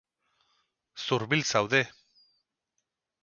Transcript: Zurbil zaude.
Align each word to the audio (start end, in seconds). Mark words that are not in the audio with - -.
Zurbil 1.03 1.45
zaude. 1.45 1.85